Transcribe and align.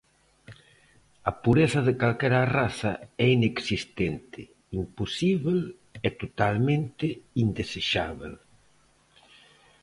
A 1.29 1.31
pureza 1.43 1.79
de 1.87 1.93
calquera 2.01 2.43
raza 2.57 2.93
é 3.25 3.27
inexistente, 3.37 4.41
imposíbel 4.81 5.59
e 6.07 6.09
totalmente 6.21 7.07
indesexábel. 7.45 8.33